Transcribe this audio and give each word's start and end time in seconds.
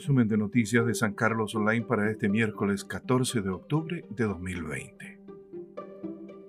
resumen 0.00 0.28
de 0.28 0.38
noticias 0.38 0.86
de 0.86 0.94
San 0.94 1.12
Carlos 1.12 1.54
Online 1.54 1.84
para 1.84 2.10
este 2.10 2.30
miércoles 2.30 2.86
14 2.86 3.42
de 3.42 3.50
octubre 3.50 4.02
de 4.08 4.24
2020. 4.24 5.20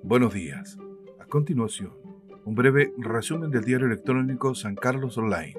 Buenos 0.03 0.33
días. 0.33 0.77
A 1.19 1.25
continuación, 1.25 1.91
un 2.45 2.55
breve 2.55 2.93
resumen 2.97 3.51
del 3.51 3.65
diario 3.65 3.87
electrónico 3.87 4.55
San 4.55 4.75
Carlos 4.75 5.17
Online, 5.17 5.57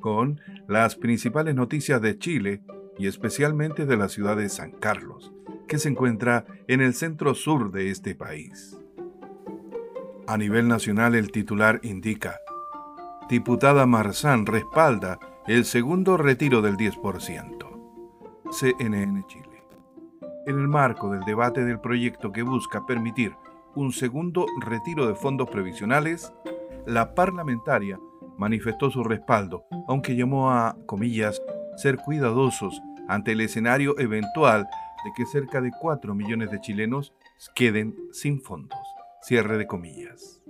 con 0.00 0.40
las 0.68 0.96
principales 0.96 1.54
noticias 1.54 2.00
de 2.00 2.16
Chile 2.16 2.62
y 2.96 3.08
especialmente 3.08 3.84
de 3.84 3.98
la 3.98 4.08
ciudad 4.08 4.38
de 4.38 4.48
San 4.48 4.70
Carlos, 4.70 5.30
que 5.68 5.76
se 5.76 5.90
encuentra 5.90 6.46
en 6.66 6.80
el 6.80 6.94
centro 6.94 7.34
sur 7.34 7.70
de 7.72 7.90
este 7.90 8.14
país. 8.14 8.78
A 10.26 10.38
nivel 10.38 10.66
nacional 10.66 11.14
el 11.14 11.30
titular 11.30 11.78
indica, 11.82 12.38
Diputada 13.28 13.84
Marzán 13.84 14.46
respalda 14.46 15.18
el 15.46 15.66
segundo 15.66 16.16
retiro 16.16 16.62
del 16.62 16.78
10%. 16.78 18.50
CNN 18.50 19.24
Chile. 19.26 19.62
En 20.46 20.58
el 20.58 20.68
marco 20.68 21.10
del 21.10 21.20
debate 21.24 21.64
del 21.64 21.80
proyecto 21.80 22.32
que 22.32 22.42
busca 22.42 22.86
permitir 22.86 23.36
un 23.74 23.92
segundo 23.92 24.46
retiro 24.62 25.06
de 25.06 25.14
fondos 25.14 25.50
previsionales, 25.50 26.32
la 26.86 27.14
parlamentaria 27.14 28.00
manifestó 28.38 28.90
su 28.90 29.04
respaldo, 29.04 29.64
aunque 29.86 30.16
llamó 30.16 30.50
a, 30.50 30.76
comillas, 30.86 31.42
ser 31.76 31.98
cuidadosos 31.98 32.80
ante 33.08 33.32
el 33.32 33.42
escenario 33.42 33.98
eventual 33.98 34.66
de 35.04 35.12
que 35.14 35.26
cerca 35.26 35.60
de 35.60 35.72
4 35.78 36.14
millones 36.14 36.50
de 36.50 36.60
chilenos 36.60 37.12
queden 37.54 37.94
sin 38.12 38.40
fondos. 38.40 38.80
Cierre 39.20 39.58
de 39.58 39.66
comillas. 39.66 40.43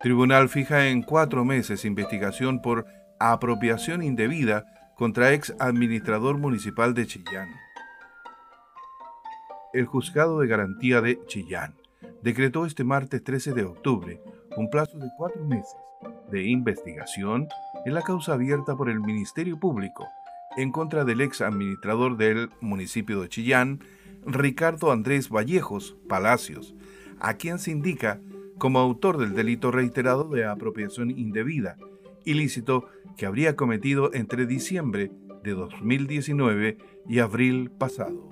Tribunal 0.00 0.48
fija 0.48 0.86
en 0.86 1.02
cuatro 1.02 1.44
meses 1.44 1.84
investigación 1.84 2.62
por 2.62 2.86
apropiación 3.18 4.04
indebida 4.04 4.64
contra 4.94 5.32
ex 5.32 5.52
administrador 5.58 6.38
municipal 6.38 6.94
de 6.94 7.04
Chillán. 7.04 7.48
El 9.72 9.86
Juzgado 9.86 10.38
de 10.38 10.46
Garantía 10.46 11.00
de 11.00 11.18
Chillán 11.26 11.74
decretó 12.22 12.64
este 12.64 12.84
martes 12.84 13.24
13 13.24 13.54
de 13.54 13.64
octubre 13.64 14.22
un 14.56 14.70
plazo 14.70 14.98
de 14.98 15.08
cuatro 15.16 15.44
meses 15.44 15.76
de 16.30 16.44
investigación 16.44 17.48
en 17.84 17.94
la 17.94 18.02
causa 18.02 18.34
abierta 18.34 18.76
por 18.76 18.88
el 18.88 19.00
Ministerio 19.00 19.58
Público 19.58 20.06
en 20.56 20.70
contra 20.70 21.04
del 21.04 21.22
ex 21.22 21.40
administrador 21.40 22.16
del 22.16 22.50
municipio 22.60 23.20
de 23.20 23.28
Chillán, 23.28 23.80
Ricardo 24.24 24.92
Andrés 24.92 25.28
Vallejos 25.28 25.96
Palacios, 26.08 26.74
a 27.18 27.34
quien 27.34 27.58
se 27.58 27.72
indica 27.72 28.20
como 28.58 28.80
autor 28.80 29.16
del 29.18 29.34
delito 29.34 29.70
reiterado 29.70 30.28
de 30.28 30.44
apropiación 30.44 31.10
indebida, 31.10 31.76
ilícito 32.24 32.86
que 33.16 33.26
habría 33.26 33.56
cometido 33.56 34.12
entre 34.12 34.46
diciembre 34.46 35.10
de 35.42 35.52
2019 35.52 36.78
y 37.08 37.18
abril 37.20 37.70
pasado. 37.70 38.30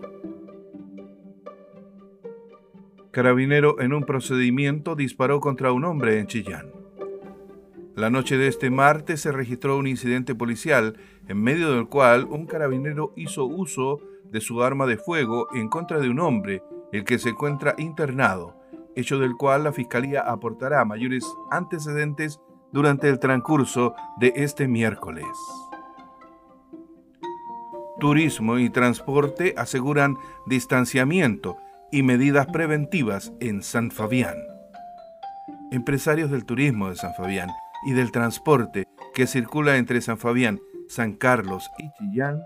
Carabinero 3.11 3.81
en 3.81 3.95
un 3.95 4.05
procedimiento 4.05 4.95
disparó 4.95 5.41
contra 5.41 5.73
un 5.73 5.85
hombre 5.85 6.19
en 6.19 6.27
Chillán. 6.27 6.71
La 7.95 8.11
noche 8.11 8.37
de 8.37 8.47
este 8.47 8.69
martes 8.69 9.23
se 9.23 9.33
registró 9.33 9.79
un 9.79 9.87
incidente 9.87 10.35
policial 10.35 10.99
en 11.29 11.43
medio 11.43 11.73
del 11.73 11.87
cual 11.87 12.25
un 12.25 12.45
carabinero 12.45 13.15
hizo 13.17 13.47
uso 13.47 14.03
de 14.31 14.43
su 14.43 14.63
arma 14.63 14.85
de 14.85 14.99
fuego 14.99 15.49
en 15.55 15.69
contra 15.69 15.99
de 15.99 16.11
un 16.11 16.21
hombre, 16.21 16.63
el 16.93 17.05
que 17.05 17.19
se 17.19 17.31
encuentra 17.31 17.75
internado, 17.79 18.55
hecho 18.97 19.19
del 19.19 19.37
cual 19.37 19.65
la 19.65 19.73
Fiscalía 19.73 20.23
aportará 20.23 20.85
mayores 20.85 21.25
antecedentes 21.51 22.41
durante 22.73 23.09
el 23.09 23.21
transcurso 23.21 23.95
de 24.19 24.33
este 24.37 24.67
miércoles. 24.67 25.27
Turismo 28.01 28.59
y 28.59 28.69
transporte 28.71 29.55
aseguran 29.57 30.17
distanciamiento 30.47 31.57
y 31.93 32.03
medidas 32.03 32.47
preventivas 32.47 33.33
en 33.41 33.63
San 33.63 33.91
Fabián. 33.91 34.35
Empresarios 35.71 36.31
del 36.31 36.45
turismo 36.45 36.91
de 36.91 36.97
San 36.97 37.15
Fabián 37.15 37.49
y 37.87 37.93
del 37.93 38.13
transporte 38.13 38.87
que 39.15 39.27
circula 39.27 39.77
entre 39.77 40.01
San 40.01 40.19
Fabián, 40.19 40.61
San 40.89 41.15
Carlos 41.15 41.71
y 41.79 41.91
Chillán 41.93 42.43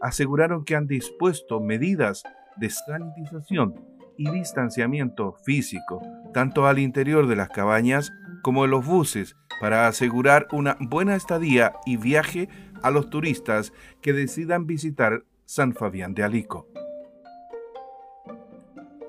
aseguraron 0.00 0.64
que 0.64 0.76
han 0.76 0.86
dispuesto 0.86 1.60
medidas 1.60 2.22
de 2.56 2.70
sanitización 2.70 3.97
y 4.18 4.30
distanciamiento 4.30 5.36
físico, 5.44 6.02
tanto 6.34 6.66
al 6.66 6.78
interior 6.78 7.26
de 7.26 7.36
las 7.36 7.48
cabañas 7.48 8.12
como 8.42 8.64
en 8.64 8.72
los 8.72 8.84
buses, 8.84 9.36
para 9.60 9.88
asegurar 9.88 10.46
una 10.52 10.76
buena 10.80 11.14
estadía 11.14 11.72
y 11.86 11.96
viaje 11.96 12.48
a 12.82 12.90
los 12.90 13.08
turistas 13.08 13.72
que 14.02 14.12
decidan 14.12 14.66
visitar 14.66 15.24
San 15.46 15.72
Fabián 15.72 16.14
de 16.14 16.24
Alico. 16.24 16.66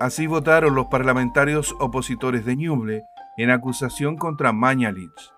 Así 0.00 0.26
votaron 0.26 0.74
los 0.74 0.86
parlamentarios 0.86 1.74
opositores 1.78 2.46
de 2.46 2.56
Ñuble 2.56 3.02
en 3.36 3.50
acusación 3.50 4.16
contra 4.16 4.52
Mañalich. 4.52 5.32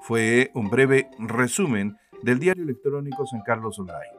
Fue 0.00 0.50
un 0.54 0.70
breve 0.70 1.08
resumen 1.18 1.96
del 2.22 2.40
diario 2.40 2.64
electrónico 2.64 3.26
San 3.26 3.42
Carlos 3.42 3.78
Online. 3.78 4.18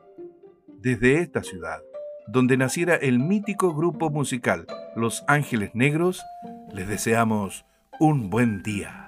Desde 0.68 1.19
esta 1.19 1.44
ciudad, 1.44 1.81
donde 2.27 2.57
naciera 2.57 2.95
el 2.95 3.19
mítico 3.19 3.73
grupo 3.73 4.09
musical 4.09 4.67
Los 4.95 5.23
Ángeles 5.27 5.71
Negros, 5.73 6.23
les 6.73 6.88
deseamos 6.88 7.65
un 7.99 8.29
buen 8.29 8.63
día. 8.63 9.06